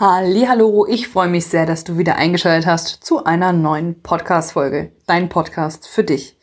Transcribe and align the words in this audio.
Hallo, 0.00 0.86
ich 0.86 1.08
freue 1.08 1.26
mich 1.26 1.46
sehr, 1.46 1.66
dass 1.66 1.82
du 1.82 1.98
wieder 1.98 2.14
eingeschaltet 2.14 2.68
hast 2.68 3.04
zu 3.04 3.24
einer 3.24 3.52
neuen 3.52 4.00
Podcast 4.00 4.52
Folge, 4.52 4.92
dein 5.08 5.28
Podcast 5.28 5.88
für 5.88 6.04
dich. 6.04 6.38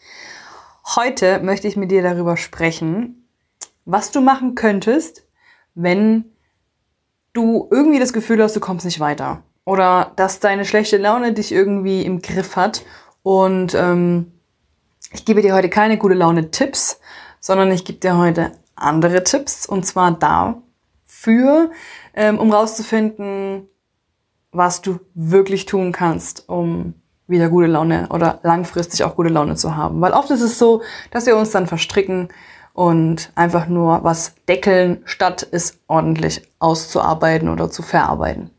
Heute 0.98 1.40
möchte 1.40 1.70
ich 1.70 1.78
mit 1.78 1.90
dir 1.90 2.04
darüber 2.04 2.36
sprechen, 2.36 3.30
was 3.86 4.12
du 4.12 4.20
machen 4.20 4.56
könntest, 4.56 5.26
wenn 5.74 6.26
du 7.32 7.70
irgendwie 7.72 7.98
das 7.98 8.12
Gefühl 8.12 8.44
hast, 8.44 8.58
du 8.58 8.60
kommst 8.60 8.84
nicht 8.84 9.00
weiter. 9.00 9.44
Oder 9.64 10.12
dass 10.18 10.42
deine 10.42 10.66
schlechte 10.66 10.98
Laune 10.98 11.32
dich 11.32 11.54
irgendwie 11.54 12.02
im 12.02 12.22
Griff 12.22 12.58
hat. 12.58 12.84
Und 13.24 13.74
ähm, 13.74 14.34
ich 15.14 15.24
gebe 15.24 15.42
dir 15.42 15.56
heute 15.56 15.70
keine 15.70 15.98
gute 15.98 16.16
Laune 16.16 16.52
Tipps, 16.52 17.00
sondern 17.40 17.72
ich 17.72 17.86
gebe 17.86 18.00
dir 18.00 18.18
heute 18.18 18.52
andere 18.76 19.24
Tipps. 19.24 19.66
Und 19.66 19.86
zwar 19.86 20.12
dafür, 21.26 21.72
ähm, 22.14 22.40
um 22.40 22.52
rauszufinden, 22.52 23.68
was 24.52 24.82
du 24.82 25.00
wirklich 25.14 25.66
tun 25.66 25.92
kannst, 25.92 26.48
um 26.48 26.94
wieder 27.28 27.50
gute 27.50 27.68
Laune 27.68 28.08
oder 28.10 28.40
langfristig 28.44 29.04
auch 29.04 29.16
gute 29.16 29.30
Laune 29.30 29.56
zu 29.56 29.76
haben. 29.76 30.00
Weil 30.00 30.14
oft 30.14 30.30
ist 30.30 30.42
es 30.42 30.60
so, 30.60 30.82
dass 31.12 31.26
wir 31.26 31.36
uns 31.36 31.52
dann 31.52 31.68
verstricken 31.68 32.30
und 32.74 33.32
einfach 33.36 33.68
nur 33.68 34.04
was 34.04 34.36
deckeln, 34.48 35.02
statt 35.06 35.48
es 35.52 35.80
ordentlich 35.88 36.48
auszuarbeiten 36.60 37.50
oder 37.50 37.72
zu 37.72 37.82
verarbeiten. 37.82 38.52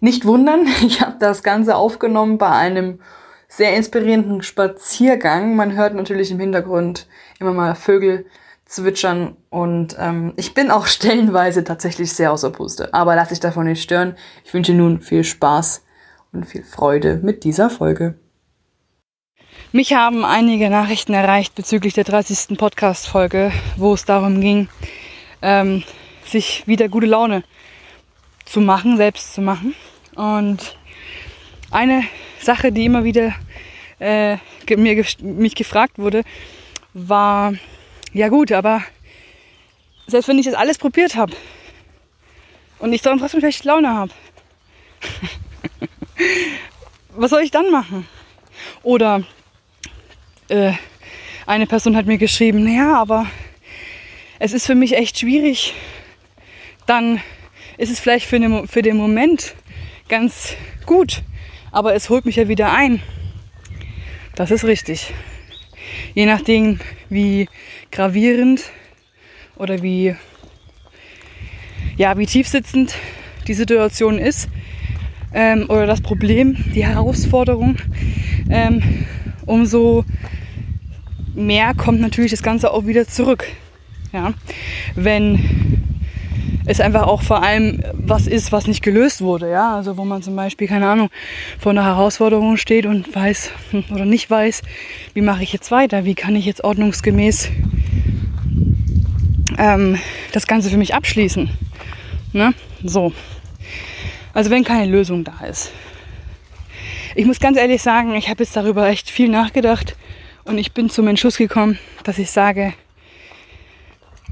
Nicht 0.00 0.24
wundern, 0.24 0.66
ich 0.82 1.02
habe 1.02 1.16
das 1.20 1.42
Ganze 1.42 1.76
aufgenommen 1.76 2.38
bei 2.38 2.50
einem 2.50 3.00
sehr 3.48 3.76
inspirierenden 3.76 4.42
Spaziergang. 4.42 5.54
Man 5.56 5.76
hört 5.76 5.94
natürlich 5.94 6.30
im 6.30 6.40
Hintergrund 6.40 7.06
immer 7.38 7.52
mal 7.52 7.74
Vögel 7.74 8.24
zwitschern 8.72 9.36
und 9.50 9.96
ähm, 9.98 10.32
ich 10.36 10.54
bin 10.54 10.70
auch 10.70 10.86
stellenweise 10.86 11.64
tatsächlich 11.64 12.12
sehr 12.12 12.32
außer 12.32 12.50
Puste. 12.50 12.92
Aber 12.94 13.14
lass 13.14 13.28
dich 13.28 13.40
davon 13.40 13.66
nicht 13.66 13.82
stören. 13.82 14.16
Ich 14.44 14.54
wünsche 14.54 14.72
nun 14.72 15.00
viel 15.00 15.24
Spaß 15.24 15.84
und 16.32 16.46
viel 16.46 16.64
Freude 16.64 17.20
mit 17.22 17.44
dieser 17.44 17.70
Folge. 17.70 18.14
Mich 19.72 19.94
haben 19.94 20.24
einige 20.24 20.68
Nachrichten 20.68 21.14
erreicht 21.14 21.54
bezüglich 21.54 21.94
der 21.94 22.04
30. 22.04 22.58
Podcast-Folge, 22.58 23.52
wo 23.76 23.94
es 23.94 24.04
darum 24.04 24.40
ging, 24.40 24.68
ähm, 25.40 25.82
sich 26.26 26.66
wieder 26.66 26.88
gute 26.88 27.06
Laune 27.06 27.42
zu 28.44 28.60
machen, 28.60 28.96
selbst 28.96 29.34
zu 29.34 29.40
machen. 29.40 29.74
Und 30.14 30.76
eine 31.70 32.04
Sache, 32.40 32.70
die 32.70 32.84
immer 32.84 33.04
wieder 33.04 33.34
äh, 33.98 34.36
mir, 34.76 35.04
mich 35.22 35.54
gefragt 35.54 35.98
wurde, 35.98 36.22
war, 36.92 37.54
ja 38.12 38.28
gut, 38.28 38.52
aber 38.52 38.82
selbst 40.06 40.28
wenn 40.28 40.38
ich 40.38 40.46
das 40.46 40.54
alles 40.54 40.78
probiert 40.78 41.16
habe 41.16 41.32
und 42.78 42.92
ich 42.92 43.02
trotzdem 43.02 43.40
schlechte 43.40 43.68
Laune 43.68 43.88
habe, 43.88 44.12
was 47.10 47.30
soll 47.30 47.42
ich 47.42 47.50
dann 47.50 47.70
machen? 47.70 48.06
Oder 48.82 49.24
äh, 50.48 50.72
eine 51.46 51.66
Person 51.66 51.96
hat 51.96 52.06
mir 52.06 52.18
geschrieben, 52.18 52.64
naja, 52.64 52.96
aber 52.96 53.26
es 54.38 54.52
ist 54.52 54.66
für 54.66 54.74
mich 54.74 54.96
echt 54.96 55.18
schwierig, 55.18 55.74
dann 56.86 57.20
ist 57.78 57.90
es 57.90 58.00
vielleicht 58.00 58.26
für, 58.26 58.36
eine, 58.36 58.66
für 58.66 58.82
den 58.82 58.96
Moment 58.96 59.54
ganz 60.08 60.54
gut, 60.84 61.22
aber 61.70 61.94
es 61.94 62.10
holt 62.10 62.26
mich 62.26 62.36
ja 62.36 62.48
wieder 62.48 62.72
ein. 62.72 63.02
Das 64.34 64.50
ist 64.50 64.64
richtig. 64.64 65.12
Je 66.14 66.26
nachdem, 66.26 66.80
wie 67.08 67.48
gravierend 67.92 68.62
oder 69.56 69.82
wie, 69.82 70.16
ja, 71.96 72.18
wie 72.18 72.26
tiefsitzend 72.26 72.94
die 73.46 73.54
Situation 73.54 74.18
ist 74.18 74.48
ähm, 75.34 75.66
oder 75.68 75.86
das 75.86 76.00
Problem, 76.00 76.56
die 76.74 76.84
Herausforderung, 76.84 77.76
ähm, 78.50 79.06
umso 79.46 80.04
mehr 81.34 81.74
kommt 81.74 82.00
natürlich 82.00 82.30
das 82.30 82.42
Ganze 82.42 82.72
auch 82.72 82.86
wieder 82.86 83.06
zurück. 83.06 83.46
Ja? 84.12 84.34
Wenn 84.94 85.82
es 86.66 86.80
einfach 86.80 87.06
auch 87.06 87.22
vor 87.22 87.42
allem 87.42 87.82
was 87.92 88.26
ist, 88.26 88.52
was 88.52 88.66
nicht 88.66 88.82
gelöst 88.82 89.20
wurde. 89.20 89.50
Ja? 89.50 89.76
Also 89.76 89.96
wo 89.96 90.04
man 90.04 90.22
zum 90.22 90.36
Beispiel, 90.36 90.68
keine 90.68 90.88
Ahnung, 90.88 91.10
vor 91.58 91.70
einer 91.70 91.84
Herausforderung 91.84 92.56
steht 92.56 92.86
und 92.86 93.14
weiß 93.14 93.50
hm, 93.70 93.84
oder 93.92 94.04
nicht 94.04 94.30
weiß, 94.30 94.62
wie 95.14 95.22
mache 95.22 95.42
ich 95.42 95.52
jetzt 95.52 95.70
weiter, 95.70 96.04
wie 96.04 96.14
kann 96.14 96.36
ich 96.36 96.46
jetzt 96.46 96.62
ordnungsgemäß 96.62 97.50
ähm, 99.62 99.96
das 100.32 100.48
Ganze 100.48 100.68
für 100.70 100.76
mich 100.76 100.94
abschließen. 100.94 101.48
Ne? 102.32 102.52
So. 102.82 103.12
Also 104.34 104.50
wenn 104.50 104.64
keine 104.64 104.90
Lösung 104.90 105.22
da 105.22 105.44
ist. 105.46 105.70
Ich 107.14 107.26
muss 107.26 107.38
ganz 107.38 107.56
ehrlich 107.56 107.80
sagen, 107.80 108.14
ich 108.16 108.28
habe 108.28 108.42
jetzt 108.42 108.56
darüber 108.56 108.88
echt 108.88 109.08
viel 109.08 109.28
nachgedacht 109.28 109.96
und 110.44 110.58
ich 110.58 110.72
bin 110.72 110.90
zum 110.90 111.06
Entschluss 111.06 111.36
gekommen, 111.36 111.78
dass 112.02 112.18
ich 112.18 112.30
sage, 112.30 112.74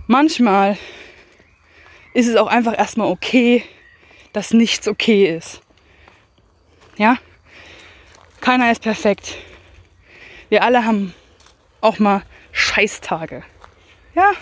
manchmal 0.09 0.77
ist 2.13 2.27
es 2.27 2.35
auch 2.35 2.49
einfach 2.49 2.77
erstmal 2.77 3.07
okay, 3.07 3.63
dass 4.33 4.53
nichts 4.53 4.89
okay 4.89 5.37
ist. 5.37 5.61
Ja? 6.97 7.19
Keiner 8.41 8.73
ist 8.73 8.83
perfekt. 8.83 9.37
Wir 10.49 10.65
alle 10.65 10.85
haben 10.85 11.15
auch 11.83 12.01
mal 12.01 12.23
Scheißtage. 12.51 13.45
Ja? 14.17 14.33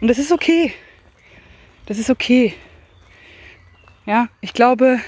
Und 0.00 0.08
das 0.08 0.18
ist 0.18 0.32
okay. 0.32 0.72
Das 1.86 1.98
ist 1.98 2.10
okay. 2.10 2.54
Ja, 4.06 4.28
ich 4.40 4.52
glaube, 4.52 5.00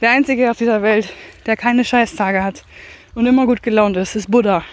der 0.00 0.10
Einzige 0.10 0.50
auf 0.50 0.58
dieser 0.58 0.82
Welt, 0.82 1.12
der 1.46 1.56
keine 1.56 1.84
Scheißtage 1.84 2.42
hat 2.42 2.64
und 3.14 3.26
immer 3.26 3.46
gut 3.46 3.62
gelaunt 3.62 3.96
ist, 3.96 4.14
ist 4.16 4.30
Buddha. 4.30 4.64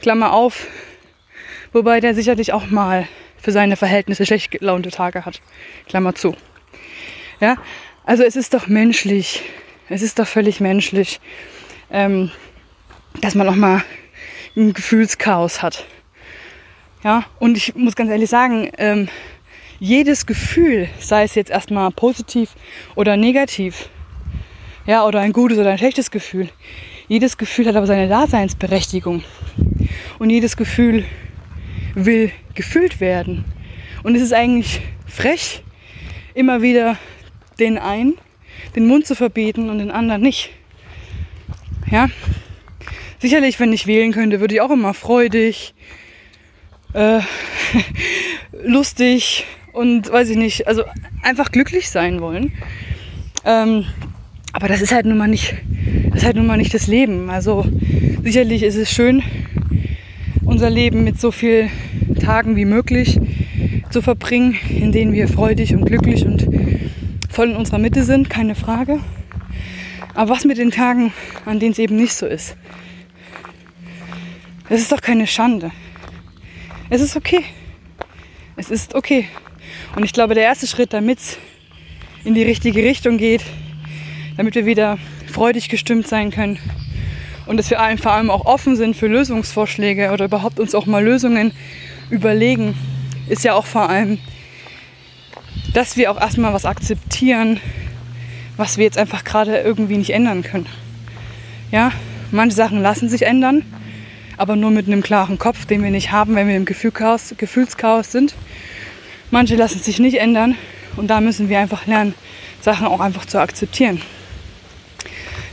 Klammer 0.00 0.32
auf, 0.32 0.66
wobei 1.72 2.00
der 2.00 2.14
sicherlich 2.14 2.52
auch 2.52 2.66
mal 2.66 3.06
für 3.40 3.52
seine 3.52 3.76
Verhältnisse 3.76 4.24
schlecht 4.24 4.50
gelaunte 4.50 4.90
Tage 4.90 5.24
hat. 5.24 5.40
Klammer 5.86 6.14
zu. 6.14 6.34
Ja, 7.40 7.56
also 8.04 8.22
es 8.22 8.36
ist 8.36 8.54
doch 8.54 8.68
menschlich, 8.68 9.42
es 9.88 10.02
ist 10.02 10.18
doch 10.18 10.26
völlig 10.26 10.60
menschlich, 10.60 11.20
ähm, 11.90 12.30
dass 13.20 13.34
man 13.34 13.48
auch 13.48 13.54
mal 13.54 13.84
ein 14.56 14.72
Gefühlschaos 14.72 15.62
hat. 15.62 15.86
Ja, 17.04 17.26
und 17.38 17.56
ich 17.56 17.74
muss 17.74 17.94
ganz 17.94 18.10
ehrlich 18.10 18.30
sagen, 18.30 18.70
ähm, 18.78 19.08
jedes 19.78 20.24
Gefühl, 20.24 20.88
sei 20.98 21.24
es 21.24 21.34
jetzt 21.34 21.50
erstmal 21.50 21.90
positiv 21.90 22.54
oder 22.94 23.18
negativ, 23.18 23.90
ja, 24.86 25.04
oder 25.06 25.20
ein 25.20 25.34
gutes 25.34 25.58
oder 25.58 25.70
ein 25.70 25.78
schlechtes 25.78 26.10
Gefühl, 26.10 26.48
jedes 27.06 27.36
Gefühl 27.36 27.66
hat 27.66 27.76
aber 27.76 27.86
seine 27.86 28.08
Daseinsberechtigung. 28.08 29.22
Und 30.18 30.30
jedes 30.30 30.56
Gefühl 30.56 31.04
will 31.94 32.32
gefüllt 32.54 33.00
werden. 33.00 33.44
Und 34.02 34.14
es 34.14 34.22
ist 34.22 34.32
eigentlich 34.32 34.80
frech, 35.06 35.62
immer 36.34 36.62
wieder 36.62 36.96
den 37.58 37.76
einen 37.76 38.16
den 38.74 38.86
Mund 38.86 39.06
zu 39.06 39.14
verbieten 39.14 39.70
und 39.70 39.78
den 39.78 39.90
anderen 39.90 40.22
nicht. 40.22 40.50
Ja, 41.90 42.08
sicherlich, 43.20 43.60
wenn 43.60 43.72
ich 43.72 43.86
wählen 43.86 44.12
könnte, 44.12 44.40
würde 44.40 44.54
ich 44.54 44.60
auch 44.60 44.70
immer 44.70 44.94
freudig, 44.94 45.74
äh, 46.94 47.20
lustig 48.64 49.44
und 49.72 50.10
weiß 50.10 50.30
ich 50.30 50.36
nicht, 50.36 50.66
also 50.66 50.84
einfach 51.22 51.52
glücklich 51.52 51.90
sein 51.90 52.20
wollen. 52.20 52.52
Ähm, 53.44 53.84
aber 54.52 54.68
das 54.68 54.80
ist 54.80 54.92
halt 54.92 55.04
nun 55.04 55.18
mal 55.18 55.28
nicht, 55.28 55.54
das 56.10 56.22
ist 56.22 56.24
halt 56.24 56.36
nun 56.36 56.46
mal 56.46 56.56
nicht 56.56 56.72
das 56.72 56.86
Leben. 56.86 57.28
Also 57.28 57.66
sicherlich 58.22 58.62
ist 58.62 58.76
es 58.76 58.90
schön, 58.90 59.22
unser 60.44 60.70
Leben 60.70 61.04
mit 61.04 61.20
so 61.20 61.30
vielen 61.32 61.70
Tagen 62.20 62.56
wie 62.56 62.64
möglich 62.64 63.20
zu 63.90 64.00
verbringen, 64.00 64.56
in 64.70 64.92
denen 64.92 65.12
wir 65.12 65.28
freudig 65.28 65.74
und 65.74 65.84
glücklich 65.84 66.24
und 66.24 66.48
voll 67.28 67.50
in 67.50 67.56
unserer 67.56 67.78
Mitte 67.78 68.04
sind, 68.04 68.30
keine 68.30 68.54
Frage. 68.54 69.00
Aber 70.14 70.30
was 70.30 70.44
mit 70.44 70.58
den 70.58 70.70
Tagen, 70.70 71.12
an 71.44 71.58
denen 71.58 71.72
es 71.72 71.78
eben 71.78 71.96
nicht 71.96 72.14
so 72.14 72.26
ist? 72.26 72.56
Es 74.68 74.80
ist 74.80 74.92
doch 74.92 75.00
keine 75.00 75.26
Schande. 75.26 75.72
Es 76.90 77.00
ist 77.00 77.16
okay. 77.16 77.44
Es 78.56 78.70
ist 78.70 78.94
okay. 78.94 79.26
Und 79.96 80.04
ich 80.04 80.12
glaube, 80.12 80.34
der 80.34 80.44
erste 80.44 80.66
Schritt, 80.66 80.92
damit 80.92 81.18
es 81.18 81.38
in 82.24 82.34
die 82.34 82.42
richtige 82.42 82.82
Richtung 82.82 83.16
geht, 83.16 83.42
damit 84.36 84.54
wir 84.54 84.66
wieder 84.66 84.98
freudig 85.26 85.68
gestimmt 85.68 86.06
sein 86.06 86.30
können, 86.30 86.58
und 87.46 87.58
dass 87.58 87.68
wir 87.68 87.78
vor 88.00 88.12
allem 88.12 88.30
auch 88.30 88.46
offen 88.46 88.74
sind 88.76 88.96
für 88.96 89.06
Lösungsvorschläge 89.06 90.12
oder 90.12 90.26
überhaupt 90.26 90.58
uns 90.58 90.74
auch 90.74 90.86
mal 90.86 91.04
Lösungen 91.04 91.52
überlegen, 92.10 92.74
ist 93.28 93.44
ja 93.44 93.54
auch 93.54 93.66
vor 93.66 93.88
allem, 93.88 94.18
dass 95.74 95.96
wir 95.96 96.10
auch 96.10 96.20
erstmal 96.20 96.54
was 96.54 96.64
akzeptieren, 96.64 97.60
was 98.56 98.78
wir 98.78 98.84
jetzt 98.84 98.96
einfach 98.98 99.24
gerade 99.24 99.58
irgendwie 99.58 99.98
nicht 99.98 100.10
ändern 100.10 100.42
können. 100.42 100.66
Ja, 101.70 101.92
manche 102.30 102.56
Sachen 102.56 102.80
lassen 102.80 103.08
sich 103.08 103.22
ändern, 103.22 103.64
aber 104.36 104.56
nur 104.56 104.70
mit 104.70 104.86
einem 104.86 105.02
klaren 105.02 105.38
Kopf, 105.38 105.66
den 105.66 105.82
wir 105.82 105.90
nicht 105.90 106.12
haben, 106.12 106.34
wenn 106.34 106.48
wir 106.48 106.56
im 106.56 106.64
Gefühlschaos, 106.64 107.34
Gefühlschaos 107.36 108.12
sind. 108.12 108.34
Manche 109.30 109.56
lassen 109.56 109.80
sich 109.80 109.98
nicht 109.98 110.18
ändern 110.18 110.56
Und 110.96 111.08
da 111.08 111.20
müssen 111.20 111.48
wir 111.48 111.58
einfach 111.58 111.86
lernen, 111.86 112.14
Sachen 112.60 112.86
auch 112.86 113.00
einfach 113.00 113.24
zu 113.24 113.40
akzeptieren. 113.40 114.00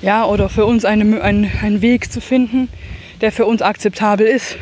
Ja, 0.01 0.25
oder 0.25 0.49
für 0.49 0.65
uns 0.65 0.85
eine, 0.85 1.21
ein, 1.21 1.49
einen 1.61 1.81
Weg 1.81 2.11
zu 2.11 2.21
finden, 2.21 2.69
der 3.21 3.31
für 3.31 3.45
uns 3.45 3.61
akzeptabel 3.61 4.25
ist. 4.25 4.57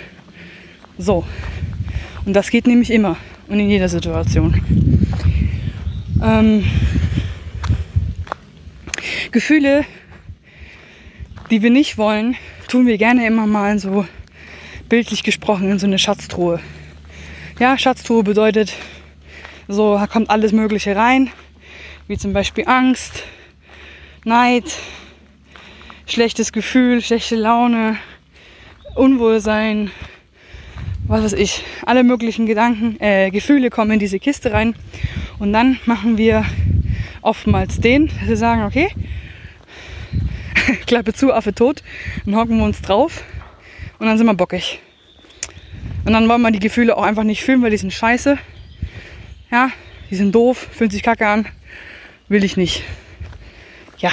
So. 0.98 1.26
Und 2.26 2.34
das 2.34 2.50
geht 2.50 2.68
nämlich 2.68 2.92
immer 2.92 3.18
und 3.48 3.60
in 3.60 3.70
jeder 3.70 3.90
Situation. 3.90 4.62
Ähm, 6.22 6.66
Gefühle, 9.32 9.86
die 11.50 11.62
wir 11.62 11.70
nicht 11.70 11.98
wollen, 11.98 12.36
tun 12.70 12.86
wir 12.86 13.00
gerne 13.00 13.26
immer 13.26 13.48
mal 13.48 13.80
so 13.80 14.06
bildlich 14.90 15.24
gesprochen 15.24 15.72
in 15.72 15.80
so 15.80 15.88
eine 15.88 15.98
Schatztruhe. 15.98 16.60
Ja, 17.60 17.80
Schatztruhe 17.80 18.22
bedeutet, 18.22 18.74
so 19.68 20.00
kommt 20.12 20.30
alles 20.30 20.52
Mögliche 20.52 20.96
rein, 20.96 21.32
wie 22.08 22.18
zum 22.18 22.32
Beispiel 22.32 22.66
Angst, 22.68 23.24
Neid, 24.24 24.66
schlechtes 26.06 26.52
Gefühl, 26.52 27.02
schlechte 27.02 27.36
Laune, 27.36 27.98
Unwohlsein, 28.96 29.90
was 31.08 31.24
weiß 31.24 31.34
ich, 31.34 31.64
alle 31.88 32.04
möglichen 32.04 32.46
Gedanken, 32.46 32.98
äh, 33.00 33.32
Gefühle 33.32 33.72
kommen 33.72 33.92
in 33.92 34.00
diese 34.00 34.20
Kiste 34.20 34.52
rein 34.52 34.76
und 35.40 35.54
dann 35.54 35.80
machen 35.86 36.20
wir 36.20 36.46
oftmals 37.24 37.80
den, 37.80 38.08
dass 38.08 38.28
wir 38.28 38.38
sagen, 38.38 38.64
okay, 38.64 38.90
Klappe 40.86 41.14
zu, 41.14 41.34
Affe 41.34 41.54
tot, 41.54 41.84
dann 42.26 42.36
hocken 42.36 42.58
wir 42.58 42.64
uns 42.64 42.82
drauf 42.82 43.24
und 44.00 44.08
dann 44.08 44.18
sind 44.18 44.28
wir 44.28 44.34
bockig. 44.34 44.80
Und 46.06 46.14
dann 46.14 46.28
wollen 46.28 46.42
wir 46.42 46.52
die 46.52 46.60
Gefühle 46.60 46.96
auch 46.98 47.04
einfach 47.04 47.24
nicht 47.24 47.44
fühlen, 47.44 47.62
weil 47.62 47.72
die 47.72 47.78
sind 47.78 47.94
scheiße. 47.94 48.38
Ja, 49.52 49.72
die 50.10 50.16
sind 50.16 50.34
doof, 50.34 50.68
fühlen 50.72 50.90
sich 50.90 51.04
kacke 51.04 51.28
an. 51.28 51.48
Will 52.28 52.44
ich 52.44 52.58
nicht. 52.58 52.84
Ja, 53.98 54.12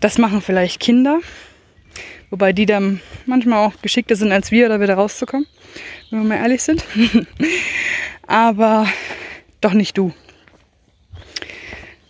das 0.00 0.18
machen 0.18 0.42
vielleicht 0.42 0.80
Kinder, 0.80 1.20
wobei 2.28 2.52
die 2.52 2.66
dann 2.66 3.00
manchmal 3.26 3.66
auch 3.66 3.80
geschickter 3.80 4.16
sind 4.16 4.32
als 4.32 4.50
wir, 4.50 4.68
da 4.68 4.80
wieder 4.80 4.94
rauszukommen, 4.94 5.46
wenn 6.10 6.20
wir 6.20 6.28
mal 6.28 6.42
ehrlich 6.42 6.62
sind. 6.62 6.84
Aber 8.26 8.86
doch 9.60 9.72
nicht 9.72 9.96
du. 9.96 10.12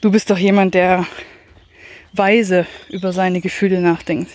Du 0.00 0.10
bist 0.10 0.28
doch 0.30 0.38
jemand, 0.38 0.74
der 0.74 1.06
weise 2.16 2.66
über 2.88 3.12
seine 3.12 3.40
Gefühle 3.40 3.80
nachdenkt. 3.80 4.30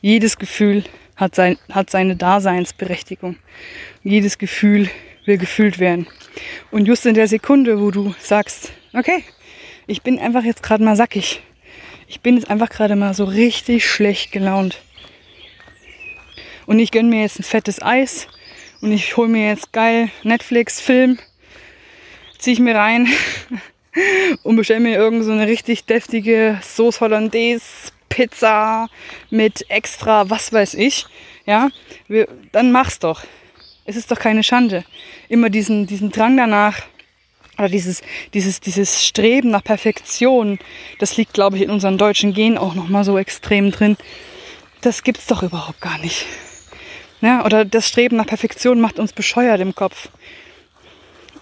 Jedes 0.00 0.38
Gefühl 0.38 0.84
hat, 1.16 1.34
sein, 1.34 1.58
hat 1.70 1.90
seine 1.90 2.16
Daseinsberechtigung. 2.16 3.36
Jedes 4.02 4.38
Gefühl 4.38 4.88
will 5.26 5.36
gefühlt 5.36 5.78
werden. 5.78 6.06
Und 6.70 6.86
just 6.86 7.04
in 7.06 7.14
der 7.14 7.28
Sekunde, 7.28 7.80
wo 7.80 7.90
du 7.90 8.14
sagst, 8.18 8.72
okay, 8.94 9.24
ich 9.86 10.02
bin 10.02 10.18
einfach 10.18 10.44
jetzt 10.44 10.62
gerade 10.62 10.82
mal 10.82 10.96
sackig. 10.96 11.42
Ich 12.06 12.20
bin 12.20 12.36
jetzt 12.36 12.48
einfach 12.48 12.70
gerade 12.70 12.96
mal 12.96 13.12
so 13.12 13.24
richtig 13.24 13.88
schlecht 13.88 14.32
gelaunt. 14.32 14.80
Und 16.66 16.78
ich 16.78 16.92
gönne 16.92 17.08
mir 17.08 17.22
jetzt 17.22 17.40
ein 17.40 17.44
fettes 17.44 17.82
Eis 17.82 18.28
und 18.80 18.92
ich 18.92 19.16
hole 19.16 19.28
mir 19.28 19.48
jetzt 19.48 19.72
geil 19.72 20.08
Netflix, 20.22 20.80
Film, 20.80 21.18
ziehe 22.38 22.54
ich 22.54 22.60
mir 22.60 22.76
rein 22.76 23.08
und 24.42 24.56
bestelle 24.56 24.80
mir 24.80 24.96
irgend 24.96 25.24
so 25.24 25.32
eine 25.32 25.46
richtig 25.46 25.84
deftige 25.84 26.58
Sauce 26.62 27.00
Hollandaise 27.00 27.92
Pizza 28.08 28.88
mit 29.30 29.70
extra 29.70 30.28
was 30.28 30.52
weiß 30.52 30.74
ich, 30.74 31.06
ja, 31.46 31.68
wir, 32.08 32.28
dann 32.52 32.72
mach's 32.72 32.98
doch. 32.98 33.22
Es 33.86 33.96
ist 33.96 34.10
doch 34.10 34.18
keine 34.18 34.42
Schande. 34.42 34.84
Immer 35.28 35.48
diesen, 35.50 35.86
diesen 35.86 36.10
Drang 36.10 36.36
danach 36.36 36.82
oder 37.58 37.68
dieses, 37.68 38.02
dieses, 38.34 38.60
dieses 38.60 39.04
Streben 39.04 39.50
nach 39.50 39.64
Perfektion, 39.64 40.58
das 40.98 41.16
liegt, 41.16 41.34
glaube 41.34 41.56
ich, 41.56 41.62
in 41.62 41.70
unseren 41.70 41.98
deutschen 41.98 42.32
Genen 42.32 42.58
auch 42.58 42.74
nochmal 42.74 43.04
so 43.04 43.18
extrem 43.18 43.70
drin. 43.70 43.96
Das 44.80 45.02
gibt's 45.02 45.26
doch 45.26 45.42
überhaupt 45.42 45.80
gar 45.80 45.98
nicht. 45.98 46.26
Ja, 47.20 47.44
oder 47.44 47.64
das 47.64 47.86
Streben 47.86 48.16
nach 48.16 48.26
Perfektion 48.26 48.80
macht 48.80 48.98
uns 48.98 49.12
bescheuert 49.12 49.60
im 49.60 49.74
Kopf. 49.74 50.08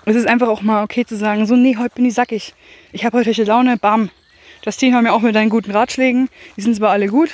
Es 0.09 0.17
ist 0.17 0.27
einfach 0.27 0.49
auch 0.49 0.63
mal 0.63 0.83
okay 0.85 1.05
zu 1.05 1.19
sagen, 1.19 1.45
so, 1.45 1.55
nee, 1.55 1.77
heute 1.77 1.97
bin 1.97 2.07
ich 2.07 2.15
sackig. 2.15 2.55
Ich 2.93 3.05
habe 3.05 3.19
heute 3.19 3.25
schlechte 3.25 3.45
Laune, 3.45 3.77
bam. 3.77 4.09
Justine 4.65 4.97
haben 4.97 5.05
mir 5.05 5.13
auch 5.13 5.21
mit 5.21 5.35
deinen 5.35 5.51
guten 5.51 5.71
Ratschlägen. 5.71 6.31
Die 6.57 6.63
sind 6.63 6.75
zwar 6.75 6.93
alle 6.93 7.09
gut, 7.09 7.29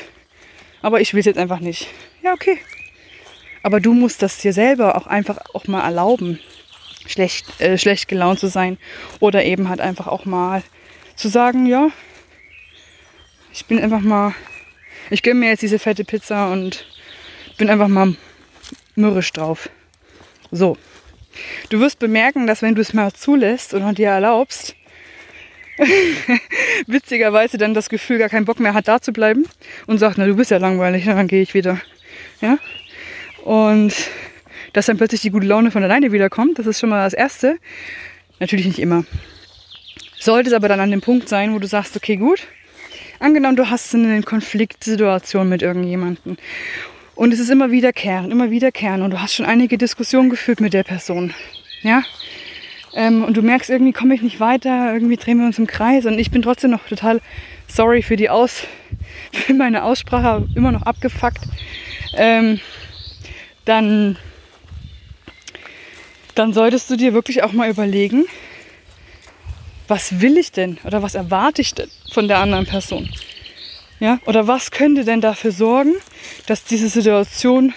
aber 0.83 1.01
ich 1.01 1.15
will 1.15 1.21
es 1.21 1.27
jetzt 1.27 1.39
einfach 1.39 1.61
nicht. 1.61 1.87
Ja, 2.21 2.33
okay. 2.33 2.59
Aber 3.63 3.79
du 3.79 3.95
musst 3.95 4.23
das 4.23 4.39
dir 4.39 4.53
selber 4.53 4.97
auch 4.97 5.07
einfach 5.07 5.39
auch 5.55 5.69
mal 5.69 5.85
erlauben, 5.85 6.41
schlecht, 7.07 7.61
äh, 7.61 7.79
schlecht 7.79 8.09
gelaunt 8.09 8.41
zu 8.41 8.49
sein. 8.49 8.77
Oder 9.21 9.45
eben 9.45 9.69
halt 9.69 9.81
einfach 9.81 10.09
auch 10.09 10.25
mal 10.25 10.65
zu 11.15 11.29
sagen, 11.29 11.67
ja, 11.67 11.91
ich 13.53 13.67
bin 13.67 13.79
einfach 13.79 14.01
mal, 14.01 14.35
ich 15.11 15.23
gönne 15.23 15.39
mir 15.39 15.51
jetzt 15.51 15.63
diese 15.63 15.79
fette 15.79 16.03
Pizza 16.03 16.51
und 16.51 16.85
bin 17.57 17.71
einfach 17.71 17.87
mal 17.87 18.17
mürrisch 18.97 19.33
drauf. 19.33 19.71
So. 20.51 20.77
Du 21.71 21.81
wirst 21.81 21.99
bemerken, 21.99 22.47
dass 22.47 22.63
wenn 22.63 22.75
du 22.75 22.81
es 22.81 22.95
mal 22.95 23.13
zulässt 23.13 23.75
und 23.75 23.99
dir 23.99 24.09
erlaubst, 24.09 24.77
witzigerweise 26.87 27.59
dann 27.59 27.75
das 27.75 27.89
Gefühl 27.89 28.19
gar 28.19 28.29
keinen 28.29 28.45
Bock 28.45 28.61
mehr 28.61 28.75
hat, 28.75 28.89
da 28.89 29.01
zu 29.01 29.13
bleiben 29.13 29.47
und 29.87 29.99
sagt, 29.99 30.19
na 30.19 30.27
du 30.27 30.37
bist 30.37 30.51
ja 30.51 30.59
langweilig, 30.59 31.05
dann 31.05 31.27
gehe 31.27 31.43
ich 31.43 31.55
wieder. 31.55 31.81
Ja? 32.41 32.59
Und 33.43 33.95
dass 34.73 34.87
dann 34.87 34.97
plötzlich 34.97 35.23
die 35.23 35.31
gute 35.31 35.47
Laune 35.47 35.71
von 35.71 35.83
alleine 35.83 36.13
wiederkommt, 36.13 36.59
das 36.59 36.67
ist 36.67 36.81
schon 36.81 36.91
mal 36.91 37.05
das 37.05 37.15
Erste. 37.15 37.59
Natürlich 38.41 38.67
nicht 38.67 38.79
immer. 38.79 39.05
Sollte 40.19 40.51
es 40.51 40.55
aber 40.55 40.69
dann 40.69 40.81
an 40.81 40.91
dem 40.91 41.01
Punkt 41.01 41.29
sein, 41.29 41.55
wo 41.55 41.59
du 41.59 41.67
sagst, 41.67 41.97
okay, 41.97 42.17
gut, 42.17 42.47
angenommen, 43.21 43.57
du 43.57 43.71
hast 43.71 43.95
eine 43.95 44.23
Konfliktsituation 44.23 45.49
mit 45.49 45.63
irgendjemandem 45.63 46.37
und 47.15 47.33
es 47.33 47.41
ist 47.41 47.51
immer 47.51 47.71
wiederkehrend, 47.71 48.33
immer 48.33 48.51
wiederkehrend. 48.51 49.03
Und 49.03 49.11
du 49.11 49.21
hast 49.21 49.35
schon 49.35 49.47
einige 49.47 49.79
Diskussionen 49.79 50.31
geführt 50.31 50.61
mit 50.61 50.73
der 50.73 50.83
Person. 50.83 51.33
Ja? 51.83 52.03
Ähm, 52.95 53.25
und 53.25 53.37
du 53.37 53.43
merkst, 53.43 53.71
irgendwie 53.71 53.93
komme 53.93 54.15
ich 54.15 54.23
nicht 54.23 54.41
weiter, 54.41 54.93
irgendwie 54.93 55.17
drehen 55.17 55.39
wir 55.39 55.47
uns 55.47 55.59
im 55.59 55.67
Kreis. 55.67 56.07
Und 56.07 56.19
ich 56.19 56.31
bin 56.31 56.43
trotzdem 56.43 56.71
noch 56.71 56.87
total 56.87 57.21
sorry 57.69 58.03
für 58.03 58.17
die 58.17 58.31
Aus, 58.31 58.65
für 59.33 59.55
meine 59.55 59.85
Aussprache, 59.85 60.47
immer 60.55 60.73
noch 60.73 60.83
abgefuckt. 60.83 61.41
Ähm, 62.17 62.61
dann, 63.65 64.17
dann 66.35 66.53
solltest 66.53 66.91
du 66.91 66.97
dir 66.97 67.13
wirklich 67.15 67.43
auch 67.43 67.53
mal 67.53 67.71
überlegen, 67.71 68.27
was 69.89 70.21
will 70.21 70.39
ich 70.39 70.51
denn 70.53 70.79
oder 70.85 71.03
was 71.03 71.15
erwarte 71.15 71.63
ich 71.63 71.75
denn 71.75 71.91
von 72.13 72.29
der 72.29 72.39
anderen 72.39 72.67
Person? 72.67 73.09
Ja? 74.01 74.19
Oder 74.27 74.47
was 74.47 74.71
könnte 74.71 75.05
denn 75.05 75.21
dafür 75.21 75.53
sorgen, 75.53 75.95
dass 76.47 76.65
diese 76.65 76.89
Situation 76.89 77.75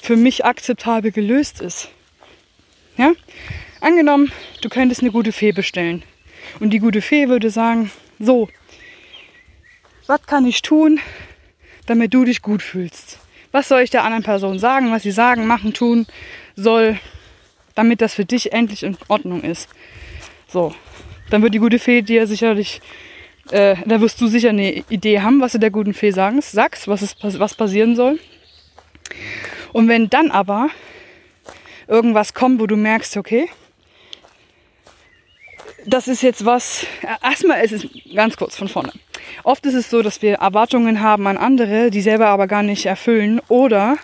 für 0.00 0.16
mich 0.16 0.44
akzeptabel 0.44 1.12
gelöst 1.12 1.60
ist? 1.60 1.88
Ja? 2.96 3.12
Angenommen, 3.80 4.30
du 4.60 4.68
könntest 4.68 5.00
eine 5.00 5.10
gute 5.10 5.32
Fee 5.32 5.52
bestellen. 5.52 6.02
Und 6.58 6.70
die 6.70 6.78
gute 6.78 7.00
Fee 7.00 7.28
würde 7.28 7.50
sagen, 7.50 7.90
so, 8.18 8.48
was 10.06 10.22
kann 10.26 10.44
ich 10.44 10.62
tun, 10.62 11.00
damit 11.86 12.12
du 12.12 12.24
dich 12.24 12.42
gut 12.42 12.62
fühlst? 12.62 13.18
Was 13.52 13.68
soll 13.68 13.80
ich 13.80 13.90
der 13.90 14.04
anderen 14.04 14.22
Person 14.22 14.58
sagen, 14.58 14.90
was 14.90 15.02
sie 15.02 15.10
sagen, 15.10 15.46
machen, 15.46 15.72
tun 15.72 16.06
soll, 16.56 16.98
damit 17.74 18.00
das 18.00 18.14
für 18.14 18.24
dich 18.24 18.52
endlich 18.52 18.82
in 18.82 18.96
Ordnung 19.08 19.42
ist? 19.42 19.68
So, 20.48 20.74
dann 21.30 21.42
wird 21.42 21.54
die 21.54 21.58
gute 21.58 21.78
Fee 21.78 22.02
dir 22.02 22.26
sicherlich 22.26 22.80
äh, 23.50 23.76
da 23.84 24.00
wirst 24.00 24.20
du 24.20 24.26
sicher 24.26 24.50
eine 24.50 24.84
Idee 24.88 25.20
haben, 25.20 25.40
was 25.40 25.52
du 25.52 25.58
der 25.58 25.70
guten 25.70 25.94
Fee 25.94 26.10
sagst, 26.10 26.52
sagst 26.52 26.88
was, 26.88 27.02
ist, 27.02 27.16
was 27.22 27.54
passieren 27.54 27.96
soll. 27.96 28.18
Und 29.72 29.88
wenn 29.88 30.10
dann 30.10 30.30
aber 30.30 30.70
irgendwas 31.88 32.34
kommt, 32.34 32.60
wo 32.60 32.66
du 32.66 32.76
merkst, 32.76 33.16
okay, 33.16 33.48
das 35.86 36.08
ist 36.08 36.22
jetzt 36.22 36.44
was, 36.44 36.86
erstmal 37.22 37.64
ist 37.64 37.72
es 37.72 37.88
ganz 38.14 38.36
kurz 38.36 38.56
von 38.56 38.68
vorne. 38.68 38.92
Oft 39.44 39.64
ist 39.66 39.74
es 39.74 39.90
so, 39.90 40.02
dass 40.02 40.22
wir 40.22 40.34
Erwartungen 40.34 41.00
haben 41.00 41.26
an 41.26 41.36
andere, 41.36 41.90
die 41.90 42.00
selber 42.00 42.26
aber 42.26 42.46
gar 42.46 42.62
nicht 42.62 42.86
erfüllen 42.86 43.40
oder 43.48 43.96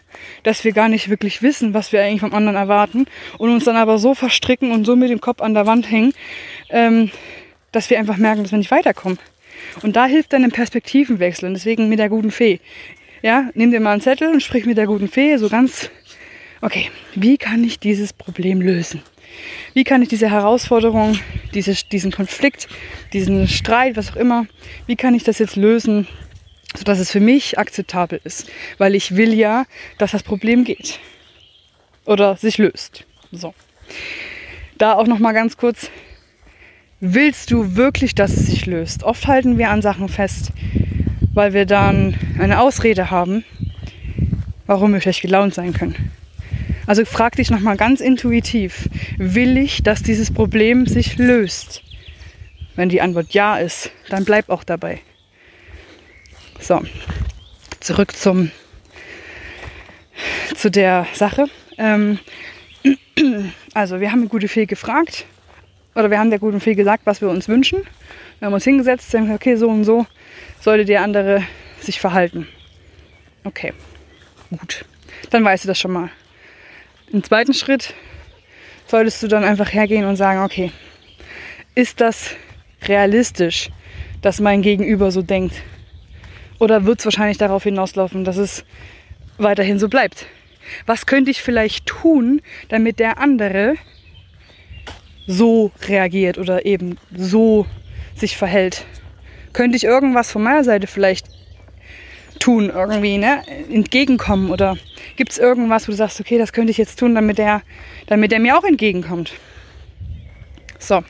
dass 0.42 0.64
wir 0.64 0.72
gar 0.72 0.88
nicht 0.88 1.08
wirklich 1.10 1.42
wissen, 1.42 1.74
was 1.74 1.92
wir 1.92 2.02
eigentlich 2.02 2.20
vom 2.20 2.34
anderen 2.34 2.56
erwarten 2.56 3.06
und 3.38 3.50
uns 3.50 3.64
dann 3.64 3.76
aber 3.76 3.98
so 3.98 4.14
verstricken 4.14 4.72
und 4.72 4.84
so 4.84 4.96
mit 4.96 5.10
dem 5.10 5.20
Kopf 5.20 5.42
an 5.42 5.54
der 5.54 5.66
Wand 5.66 5.90
hängen, 5.90 6.14
ähm, 6.70 7.10
dass 7.72 7.90
wir 7.90 7.98
einfach 7.98 8.16
merken, 8.16 8.42
dass 8.42 8.52
wir 8.52 8.58
nicht 8.58 8.70
weiterkommen. 8.70 9.18
Und 9.82 9.96
da 9.96 10.06
hilft 10.06 10.32
dann 10.32 10.44
ein 10.44 10.52
Perspektivenwechsel. 10.52 11.48
Und 11.48 11.54
deswegen 11.54 11.88
mit 11.88 11.98
der 11.98 12.08
guten 12.08 12.30
Fee. 12.30 12.60
Ja, 13.22 13.50
nimm 13.54 13.70
dir 13.70 13.80
mal 13.80 13.92
einen 13.92 14.00
Zettel 14.00 14.28
und 14.28 14.42
sprich 14.42 14.66
mit 14.66 14.76
der 14.76 14.86
guten 14.86 15.08
Fee 15.08 15.36
so 15.36 15.48
ganz, 15.48 15.90
okay, 16.60 16.90
wie 17.14 17.38
kann 17.38 17.64
ich 17.64 17.78
dieses 17.78 18.12
Problem 18.12 18.60
lösen? 18.60 19.02
Wie 19.74 19.84
kann 19.84 20.02
ich 20.02 20.08
diese 20.08 20.30
Herausforderung, 20.30 21.18
diese, 21.54 21.74
diesen 21.74 22.12
Konflikt, 22.12 22.68
diesen 23.12 23.48
Streit, 23.48 23.96
was 23.96 24.12
auch 24.12 24.16
immer, 24.16 24.46
wie 24.86 24.96
kann 24.96 25.14
ich 25.14 25.24
das 25.24 25.38
jetzt 25.38 25.56
lösen, 25.56 26.06
sodass 26.76 26.98
es 26.98 27.10
für 27.10 27.20
mich 27.20 27.58
akzeptabel 27.58 28.20
ist? 28.24 28.50
Weil 28.78 28.94
ich 28.94 29.16
will 29.16 29.34
ja, 29.34 29.64
dass 29.98 30.12
das 30.12 30.22
Problem 30.22 30.64
geht 30.64 30.98
oder 32.04 32.36
sich 32.36 32.58
löst. 32.58 33.04
So. 33.32 33.54
da 34.78 34.94
auch 34.94 35.06
noch 35.06 35.18
mal 35.18 35.32
ganz 35.32 35.56
kurz 35.56 35.90
willst 37.00 37.50
du 37.50 37.76
wirklich, 37.76 38.14
dass 38.14 38.32
es 38.32 38.46
sich 38.46 38.66
löst? 38.66 39.02
Oft 39.02 39.26
halten 39.26 39.58
wir 39.58 39.70
an 39.70 39.82
Sachen 39.82 40.08
fest, 40.08 40.52
weil 41.34 41.52
wir 41.52 41.66
dann 41.66 42.14
eine 42.38 42.60
Ausrede 42.60 43.10
haben, 43.10 43.44
warum 44.66 44.92
wir 44.92 45.00
schlecht 45.00 45.22
gelaunt 45.22 45.54
sein 45.54 45.72
können. 45.72 46.12
Also 46.86 47.04
frag 47.04 47.36
dich 47.36 47.50
nochmal 47.50 47.76
ganz 47.76 48.00
intuitiv, 48.00 48.88
will 49.18 49.56
ich, 49.56 49.82
dass 49.82 50.02
dieses 50.02 50.32
Problem 50.32 50.86
sich 50.86 51.18
löst? 51.18 51.82
Wenn 52.76 52.88
die 52.88 53.00
Antwort 53.00 53.32
ja 53.32 53.56
ist, 53.56 53.90
dann 54.08 54.24
bleib 54.24 54.48
auch 54.48 54.62
dabei. 54.62 55.00
So, 56.60 56.80
zurück 57.80 58.16
zum, 58.16 58.50
zu 60.54 60.70
der 60.70 61.06
Sache. 61.12 61.46
Ähm, 61.76 62.18
also 63.74 64.00
wir 64.00 64.12
haben 64.12 64.22
die 64.22 64.28
gute 64.28 64.48
Fee 64.48 64.66
gefragt, 64.66 65.26
oder 65.96 66.10
wir 66.10 66.18
haben 66.18 66.30
der 66.30 66.38
guten 66.38 66.60
Fee 66.60 66.74
gesagt, 66.74 67.06
was 67.06 67.22
wir 67.22 67.30
uns 67.30 67.48
wünschen. 67.48 67.80
Wir 68.38 68.46
haben 68.46 68.52
uns 68.52 68.64
hingesetzt, 68.64 69.12
haben 69.14 69.24
gesagt, 69.24 69.42
okay, 69.42 69.56
so 69.56 69.68
und 69.68 69.84
so 69.84 70.06
sollte 70.60 70.84
der 70.84 71.00
andere 71.00 71.42
sich 71.80 71.98
verhalten. 71.98 72.46
Okay, 73.44 73.72
gut. 74.50 74.84
Dann 75.30 75.42
weißt 75.42 75.64
du 75.64 75.68
das 75.68 75.80
schon 75.80 75.92
mal. 75.92 76.10
Im 77.12 77.24
zweiten 77.24 77.54
Schritt 77.54 77.94
solltest 78.86 79.22
du 79.22 79.28
dann 79.28 79.42
einfach 79.42 79.72
hergehen 79.72 80.04
und 80.04 80.16
sagen, 80.16 80.44
okay, 80.44 80.70
ist 81.74 82.00
das 82.00 82.36
realistisch, 82.82 83.70
dass 84.20 84.38
mein 84.38 84.60
Gegenüber 84.60 85.10
so 85.10 85.22
denkt? 85.22 85.62
Oder 86.58 86.84
wird 86.84 86.98
es 86.98 87.06
wahrscheinlich 87.06 87.38
darauf 87.38 87.62
hinauslaufen, 87.62 88.24
dass 88.24 88.36
es 88.36 88.64
weiterhin 89.38 89.78
so 89.78 89.88
bleibt? 89.88 90.26
Was 90.84 91.06
könnte 91.06 91.30
ich 91.30 91.40
vielleicht 91.40 91.86
tun, 91.86 92.42
damit 92.68 92.98
der 92.98 93.18
andere 93.18 93.76
so 95.26 95.72
reagiert 95.88 96.38
oder 96.38 96.66
eben 96.66 96.98
so 97.14 97.66
sich 98.14 98.36
verhält. 98.36 98.84
Könnte 99.52 99.76
ich 99.76 99.84
irgendwas 99.84 100.30
von 100.30 100.42
meiner 100.42 100.64
Seite 100.64 100.86
vielleicht 100.86 101.26
tun, 102.38 102.70
irgendwie, 102.70 103.18
ne? 103.18 103.42
Entgegenkommen 103.70 104.50
oder 104.50 104.76
gibt 105.16 105.32
es 105.32 105.38
irgendwas, 105.38 105.88
wo 105.88 105.92
du 105.92 105.96
sagst, 105.96 106.20
okay, 106.20 106.38
das 106.38 106.52
könnte 106.52 106.70
ich 106.70 106.78
jetzt 106.78 106.98
tun, 106.98 107.14
damit 107.14 107.38
der, 107.38 107.62
damit 108.06 108.30
der 108.30 108.40
mir 108.40 108.56
auch 108.56 108.64
entgegenkommt. 108.64 109.32
So. 110.78 111.02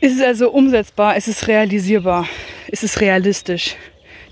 Ist 0.00 0.16
es 0.16 0.22
also 0.22 0.50
umsetzbar? 0.50 1.16
Ist 1.16 1.28
es 1.28 1.48
realisierbar? 1.48 2.28
Ist 2.68 2.84
es 2.84 3.00
realistisch, 3.00 3.76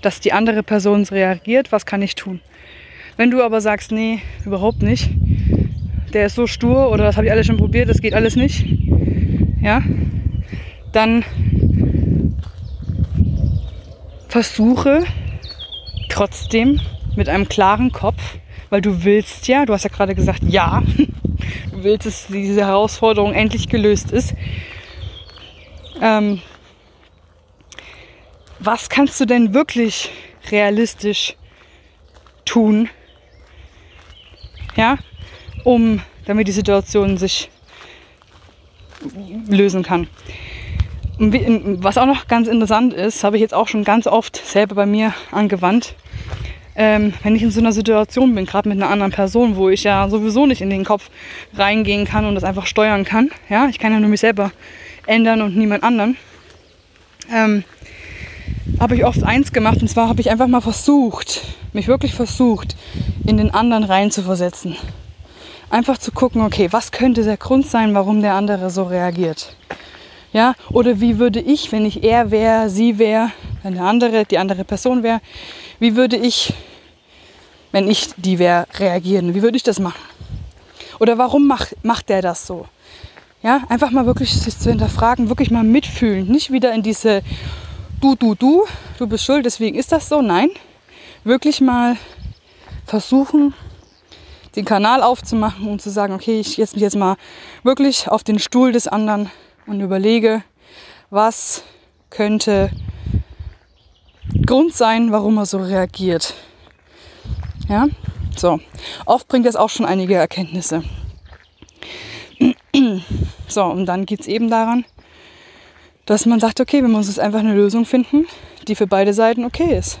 dass 0.01 0.19
die 0.19 0.31
andere 0.31 0.63
Person 0.63 1.03
reagiert? 1.03 1.71
Was 1.71 1.85
kann 1.85 2.01
ich 2.01 2.15
tun? 2.15 2.41
Wenn 3.17 3.31
du 3.31 3.43
aber 3.43 3.61
sagst, 3.61 3.91
nee, 3.91 4.21
überhaupt 4.45 4.81
nicht, 4.81 5.09
der 6.13 6.27
ist 6.27 6.35
so 6.35 6.47
stur 6.47 6.89
oder 6.91 7.03
das 7.05 7.17
habe 7.17 7.25
ich 7.25 7.31
alles 7.31 7.47
schon 7.47 7.57
probiert, 7.57 7.89
das 7.89 8.01
geht 8.01 8.13
alles 8.13 8.35
nicht, 8.35 8.65
ja, 9.61 9.81
dann 10.91 11.25
versuche 14.27 15.03
trotzdem 16.09 16.79
mit 17.15 17.29
einem 17.29 17.47
klaren 17.47 17.91
Kopf, 17.91 18.37
weil 18.69 18.81
du 18.81 19.03
willst 19.03 19.47
ja, 19.47 19.65
du 19.65 19.73
hast 19.73 19.83
ja 19.83 19.89
gerade 19.89 20.15
gesagt, 20.15 20.43
ja, 20.47 20.83
du 21.71 21.83
willst, 21.83 22.05
dass 22.05 22.27
diese 22.27 22.65
Herausforderung 22.65 23.33
endlich 23.33 23.69
gelöst 23.69 24.11
ist. 24.11 24.33
Ähm, 26.01 26.41
was 28.59 28.89
kannst 28.89 29.19
du 29.19 29.25
denn 29.25 29.53
wirklich 29.53 30.09
realistisch 30.51 31.35
tun? 32.45 32.89
Ja, 34.75 34.97
um 35.63 36.01
damit 36.25 36.47
die 36.47 36.53
Situation 36.53 37.17
sich 37.17 37.49
lösen 39.47 39.83
kann. 39.83 40.07
Was 41.17 41.97
auch 41.97 42.05
noch 42.05 42.27
ganz 42.27 42.47
interessant 42.47 42.93
ist, 42.93 43.23
habe 43.23 43.37
ich 43.37 43.41
jetzt 43.41 43.53
auch 43.53 43.67
schon 43.67 43.83
ganz 43.83 44.07
oft 44.07 44.35
selber 44.35 44.75
bei 44.75 44.85
mir 44.85 45.13
angewandt. 45.31 45.95
Ähm, 46.75 47.13
wenn 47.21 47.35
ich 47.35 47.43
in 47.43 47.51
so 47.51 47.59
einer 47.59 47.71
Situation 47.71 48.33
bin, 48.33 48.47
gerade 48.47 48.67
mit 48.67 48.81
einer 48.81 48.89
anderen 48.89 49.11
Person, 49.11 49.55
wo 49.57 49.69
ich 49.69 49.83
ja 49.83 50.09
sowieso 50.09 50.47
nicht 50.47 50.61
in 50.61 50.71
den 50.71 50.83
Kopf 50.83 51.11
reingehen 51.55 52.05
kann 52.05 52.25
und 52.25 52.33
das 52.33 52.43
einfach 52.43 52.65
steuern 52.65 53.05
kann. 53.05 53.29
Ja, 53.47 53.67
ich 53.67 53.77
kann 53.77 53.93
ja 53.93 53.99
nur 53.99 54.09
mich 54.09 54.21
selber 54.21 54.51
ändern 55.05 55.43
und 55.43 55.55
niemand 55.55 55.83
anderen. 55.83 56.17
Ähm, 57.31 57.63
habe 58.79 58.95
ich 58.95 59.05
oft 59.05 59.23
eins 59.23 59.51
gemacht 59.51 59.81
und 59.81 59.87
zwar 59.87 60.09
habe 60.09 60.19
ich 60.19 60.31
einfach 60.31 60.47
mal 60.47 60.61
versucht, 60.61 61.41
mich 61.73 61.87
wirklich 61.87 62.15
versucht, 62.15 62.75
in 63.27 63.37
den 63.37 63.51
anderen 63.51 63.83
reinzuversetzen 63.83 64.75
einfach 65.69 65.97
zu 65.97 66.11
gucken, 66.11 66.41
okay, 66.41 66.67
was 66.71 66.91
könnte 66.91 67.23
der 67.23 67.37
Grund 67.37 67.67
sein, 67.67 67.93
warum 67.93 68.21
der 68.21 68.33
andere 68.33 68.69
so 68.69 68.83
reagiert? 68.83 69.55
Ja, 70.31 70.55
oder 70.71 70.99
wie 70.99 71.19
würde 71.19 71.39
ich, 71.39 71.71
wenn 71.71 71.85
ich 71.85 72.03
er 72.03 72.31
wäre, 72.31 72.69
sie 72.69 72.97
wäre, 72.97 73.31
wenn 73.61 73.75
der 73.75 73.83
andere, 73.83 74.25
die 74.25 74.37
andere 74.37 74.63
Person 74.63 75.03
wäre, 75.03 75.21
wie 75.79 75.95
würde 75.95 76.17
ich, 76.17 76.53
wenn 77.71 77.89
ich 77.89 78.09
die 78.17 78.39
wäre, 78.39 78.65
reagieren? 78.79 79.35
Wie 79.35 79.41
würde 79.41 79.57
ich 79.57 79.63
das 79.63 79.79
machen? 79.79 80.01
Oder 80.99 81.17
warum 81.17 81.47
macht, 81.47 81.75
macht 81.83 82.09
der 82.09 82.21
das 82.21 82.47
so? 82.47 82.65
Ja, 83.43 83.61
einfach 83.69 83.91
mal 83.91 84.05
wirklich 84.05 84.33
sich 84.33 84.57
zu 84.57 84.69
hinterfragen, 84.69 85.29
wirklich 85.29 85.51
mal 85.51 85.63
mitfühlen. 85.63 86.27
Nicht 86.27 86.51
wieder 86.51 86.73
in 86.73 86.81
diese 86.81 87.21
du, 88.03 88.15
du, 88.15 88.35
du, 88.35 88.65
du 88.99 89.07
bist 89.07 89.23
schuld, 89.23 89.45
deswegen 89.45 89.77
ist 89.77 89.91
das 89.91 90.09
so. 90.09 90.21
Nein, 90.21 90.49
wirklich 91.23 91.61
mal 91.61 91.97
versuchen, 92.85 93.53
den 94.55 94.65
Kanal 94.65 95.01
aufzumachen 95.01 95.67
und 95.67 95.81
zu 95.81 95.89
sagen, 95.89 96.13
okay, 96.13 96.39
ich 96.39 96.55
setze 96.55 96.75
mich 96.75 96.83
jetzt 96.83 96.95
mal 96.95 97.15
wirklich 97.63 98.07
auf 98.07 98.23
den 98.23 98.39
Stuhl 98.39 98.71
des 98.71 98.87
anderen 98.87 99.29
und 99.65 99.81
überlege, 99.81 100.43
was 101.09 101.63
könnte 102.09 102.71
Grund 104.45 104.73
sein, 104.73 105.11
warum 105.11 105.37
er 105.37 105.45
so 105.45 105.57
reagiert. 105.57 106.33
Ja, 107.67 107.87
so. 108.35 108.59
Oft 109.05 109.27
bringt 109.27 109.45
das 109.45 109.55
auch 109.55 109.69
schon 109.69 109.85
einige 109.85 110.15
Erkenntnisse. 110.15 110.83
So, 113.47 113.63
und 113.65 113.85
dann 113.85 114.05
geht 114.05 114.21
es 114.21 114.27
eben 114.27 114.49
daran, 114.49 114.85
dass 116.05 116.25
man 116.25 116.39
sagt, 116.39 116.59
okay, 116.59 116.81
wir 116.81 116.89
müssen 116.89 117.09
jetzt 117.09 117.19
einfach 117.19 117.39
eine 117.39 117.53
Lösung 117.53 117.85
finden, 117.85 118.27
die 118.67 118.75
für 118.75 118.87
beide 118.87 119.13
Seiten 119.13 119.45
okay 119.45 119.77
ist. 119.77 119.99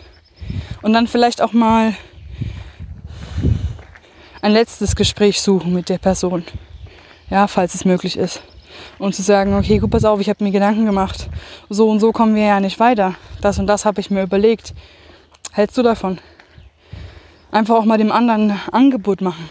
Und 0.81 0.93
dann 0.93 1.07
vielleicht 1.07 1.41
auch 1.41 1.53
mal 1.53 1.93
ein 4.43 4.51
letztes 4.51 4.97
Gespräch 4.97 5.41
suchen 5.41 5.73
mit 5.73 5.87
der 5.87 5.97
Person. 5.97 6.43
Ja, 7.29 7.47
falls 7.47 7.75
es 7.75 7.85
möglich 7.85 8.17
ist. 8.17 8.43
Und 8.99 9.15
zu 9.15 9.21
sagen, 9.21 9.53
okay, 9.53 9.77
gut, 9.79 9.89
pass 9.89 10.03
auf, 10.03 10.19
ich 10.19 10.27
habe 10.27 10.43
mir 10.43 10.51
Gedanken 10.51 10.85
gemacht. 10.85 11.29
So 11.69 11.89
und 11.89 12.01
so 12.01 12.11
kommen 12.11 12.35
wir 12.35 12.43
ja 12.43 12.59
nicht 12.59 12.77
weiter. 12.77 13.15
Das 13.39 13.57
und 13.57 13.67
das 13.67 13.85
habe 13.85 14.01
ich 14.01 14.11
mir 14.11 14.21
überlegt. 14.21 14.73
Hältst 15.53 15.77
du 15.77 15.81
davon? 15.81 16.19
Einfach 17.51 17.75
auch 17.75 17.85
mal 17.85 17.97
dem 17.97 18.11
anderen 18.11 18.59
Angebot 18.71 19.21
machen. 19.21 19.49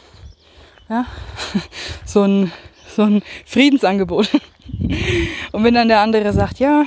Ja? 0.89 1.07
So 2.05 2.25
ein, 2.25 2.53
so 2.95 3.03
ein 3.05 3.23
Friedensangebot. 3.47 4.29
Und 5.53 5.65
wenn 5.65 5.73
dann 5.73 5.89
der 5.89 6.01
andere 6.01 6.31
sagt, 6.35 6.59
ja, 6.59 6.85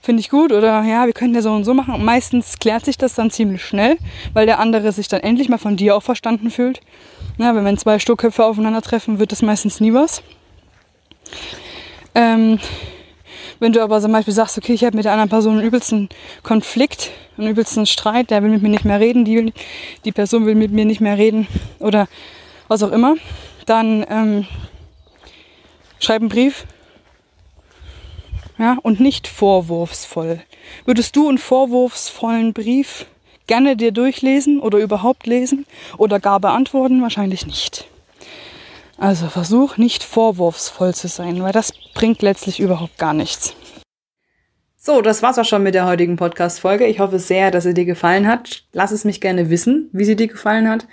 finde 0.00 0.20
ich 0.20 0.30
gut 0.30 0.52
oder 0.52 0.82
ja, 0.84 1.06
wir 1.06 1.12
können 1.12 1.34
ja 1.34 1.42
so 1.42 1.52
und 1.52 1.64
so 1.64 1.74
machen. 1.74 1.94
Und 1.94 2.04
meistens 2.04 2.58
klärt 2.58 2.84
sich 2.84 2.98
das 2.98 3.14
dann 3.14 3.30
ziemlich 3.30 3.64
schnell, 3.64 3.98
weil 4.32 4.46
der 4.46 4.58
andere 4.58 4.92
sich 4.92 5.08
dann 5.08 5.20
endlich 5.20 5.48
mal 5.48 5.58
von 5.58 5.76
dir 5.76 5.96
auch 5.96 6.02
verstanden 6.02 6.50
fühlt. 6.50 6.80
Ja, 7.38 7.54
wenn 7.54 7.78
zwei 7.78 7.98
Sturköpfe 7.98 8.44
aufeinandertreffen, 8.44 9.18
wird 9.18 9.32
das 9.32 9.42
meistens 9.42 9.80
nie 9.80 9.92
was. 9.92 10.22
Ähm, 12.14 12.58
wenn 13.60 13.72
du 13.72 13.82
aber 13.82 14.00
zum 14.00 14.12
Beispiel 14.12 14.34
sagst, 14.34 14.56
okay, 14.56 14.72
ich 14.72 14.84
habe 14.84 14.96
mit 14.96 15.04
der 15.04 15.12
anderen 15.12 15.30
Person 15.30 15.58
einen 15.58 15.66
übelsten 15.66 16.08
Konflikt, 16.42 17.10
einen 17.36 17.48
übelsten 17.48 17.86
Streit, 17.86 18.30
der 18.30 18.42
will 18.42 18.50
mit 18.50 18.62
mir 18.62 18.68
nicht 18.68 18.84
mehr 18.84 19.00
reden, 19.00 19.24
die, 19.24 19.36
will, 19.36 19.52
die 20.04 20.12
Person 20.12 20.46
will 20.46 20.54
mit 20.54 20.70
mir 20.70 20.84
nicht 20.84 21.00
mehr 21.00 21.18
reden 21.18 21.48
oder 21.80 22.08
was 22.68 22.82
auch 22.82 22.92
immer, 22.92 23.16
dann 23.66 24.06
ähm, 24.08 24.46
schreib 25.98 26.20
einen 26.22 26.28
Brief, 26.28 26.66
ja, 28.58 28.78
und 28.82 29.00
nicht 29.00 29.26
vorwurfsvoll. 29.26 30.40
Würdest 30.84 31.16
du 31.16 31.28
einen 31.28 31.38
vorwurfsvollen 31.38 32.52
Brief 32.52 33.06
gerne 33.46 33.76
dir 33.76 33.92
durchlesen 33.92 34.60
oder 34.60 34.78
überhaupt 34.78 35.26
lesen 35.26 35.66
oder 35.96 36.20
gar 36.20 36.40
beantworten? 36.40 37.02
Wahrscheinlich 37.02 37.46
nicht. 37.46 37.86
Also 38.96 39.28
versuch 39.28 39.76
nicht 39.76 40.02
vorwurfsvoll 40.02 40.92
zu 40.92 41.06
sein, 41.06 41.42
weil 41.42 41.52
das 41.52 41.72
bringt 41.94 42.20
letztlich 42.20 42.58
überhaupt 42.58 42.98
gar 42.98 43.14
nichts. 43.14 43.54
So, 44.76 45.02
das 45.02 45.22
war's 45.22 45.38
auch 45.38 45.44
schon 45.44 45.62
mit 45.62 45.74
der 45.74 45.86
heutigen 45.86 46.16
Podcast-Folge. 46.16 46.86
Ich 46.86 46.98
hoffe 46.98 47.18
sehr, 47.18 47.50
dass 47.50 47.64
sie 47.64 47.74
dir 47.74 47.84
gefallen 47.84 48.26
hat. 48.26 48.64
Lass 48.72 48.90
es 48.90 49.04
mich 49.04 49.20
gerne 49.20 49.50
wissen, 49.50 49.88
wie 49.92 50.04
sie 50.04 50.16
dir 50.16 50.28
gefallen 50.28 50.68
hat. 50.68 50.88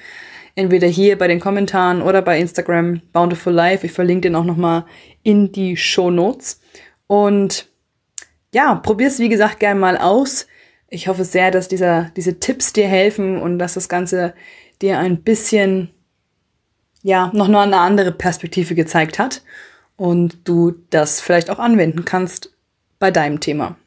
Entweder 0.54 0.88
hier 0.88 1.18
bei 1.18 1.28
den 1.28 1.40
Kommentaren 1.40 2.02
oder 2.02 2.22
bei 2.22 2.40
Instagram 2.40 3.02
Bountiful 3.12 3.54
Life. 3.54 3.86
Ich 3.86 3.92
verlinke 3.92 4.22
den 4.22 4.36
auch 4.36 4.44
nochmal 4.44 4.86
in 5.24 5.52
die 5.52 5.78
Show 5.78 6.12
Notes. 6.12 6.62
Und 7.08 7.68
ja, 8.54 8.76
probier 8.76 9.08
es 9.08 9.20
wie 9.20 9.30
gesagt 9.30 9.60
gerne 9.60 9.80
mal 9.80 9.98
aus. 9.98 10.48
Ich 10.90 11.08
hoffe 11.08 11.26
sehr, 11.26 11.52
dass 11.52 11.68
dieser, 11.68 12.12
diese 12.16 12.40
Tipps 12.40 12.74
dir 12.74 12.88
helfen 12.88 13.42
und 13.42 13.60
dass 13.60 13.74
das 13.74 13.90
Ganze 13.90 14.34
dir 14.82 15.00
ein 15.00 15.22
bisschen 15.24 15.90
ja 17.04 17.32
noch 17.34 17.48
nur 17.48 17.62
eine 17.62 17.78
andere 17.78 18.12
Perspektive 18.12 18.76
gezeigt 18.76 19.20
hat 19.20 19.44
und 19.98 20.48
du 20.48 20.74
das 20.90 21.22
vielleicht 21.22 21.50
auch 21.50 21.60
anwenden 21.60 22.06
kannst 22.06 22.54
bei 23.00 23.12
deinem 23.12 23.40
Thema. 23.40 23.78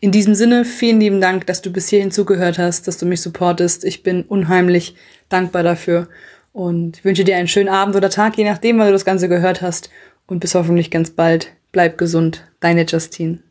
In 0.00 0.12
diesem 0.12 0.34
Sinne, 0.34 0.64
vielen 0.64 1.00
lieben 1.00 1.20
Dank, 1.20 1.46
dass 1.46 1.62
du 1.62 1.70
bis 1.70 1.88
hierhin 1.88 2.10
zugehört 2.10 2.58
hast, 2.58 2.86
dass 2.86 2.98
du 2.98 3.06
mich 3.06 3.20
supportest. 3.20 3.84
Ich 3.84 4.02
bin 4.02 4.22
unheimlich 4.22 4.96
dankbar 5.28 5.62
dafür 5.62 6.08
und 6.52 7.04
wünsche 7.04 7.24
dir 7.24 7.36
einen 7.36 7.48
schönen 7.48 7.68
Abend 7.68 7.96
oder 7.96 8.10
Tag, 8.10 8.36
je 8.36 8.44
nachdem, 8.44 8.78
wann 8.78 8.86
du 8.86 8.92
das 8.92 9.04
Ganze 9.04 9.28
gehört 9.28 9.62
hast. 9.62 9.90
Und 10.26 10.40
bis 10.40 10.54
hoffentlich 10.54 10.90
ganz 10.90 11.10
bald. 11.10 11.52
Bleib 11.74 11.98
gesund. 11.98 12.44
Deine 12.60 12.86
Justine. 12.88 13.42